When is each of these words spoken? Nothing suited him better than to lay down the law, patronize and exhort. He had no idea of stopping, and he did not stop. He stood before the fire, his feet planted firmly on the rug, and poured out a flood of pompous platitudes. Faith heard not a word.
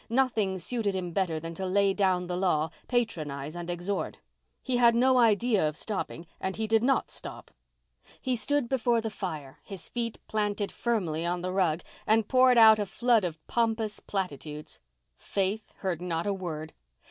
Nothing 0.09 0.57
suited 0.57 0.95
him 0.95 1.11
better 1.11 1.39
than 1.39 1.53
to 1.53 1.65
lay 1.67 1.93
down 1.93 2.25
the 2.25 2.35
law, 2.35 2.71
patronize 2.87 3.55
and 3.55 3.69
exhort. 3.69 4.17
He 4.63 4.77
had 4.77 4.95
no 4.95 5.19
idea 5.19 5.69
of 5.69 5.77
stopping, 5.77 6.25
and 6.39 6.55
he 6.55 6.65
did 6.65 6.81
not 6.81 7.11
stop. 7.11 7.51
He 8.19 8.35
stood 8.35 8.67
before 8.67 8.99
the 8.99 9.11
fire, 9.11 9.59
his 9.61 9.87
feet 9.87 10.17
planted 10.25 10.71
firmly 10.71 11.23
on 11.23 11.41
the 11.43 11.53
rug, 11.53 11.83
and 12.07 12.27
poured 12.27 12.57
out 12.57 12.79
a 12.79 12.87
flood 12.87 13.23
of 13.23 13.45
pompous 13.45 13.99
platitudes. 13.99 14.79
Faith 15.17 15.71
heard 15.81 16.01
not 16.01 16.25
a 16.25 16.33
word. 16.33 16.73